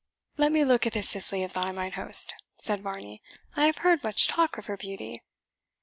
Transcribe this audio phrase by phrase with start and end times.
[0.35, 3.21] "Let me look at this Cicely of thine, mine host," said Varney;
[3.55, 5.21] "I have heard much talk of her beauty."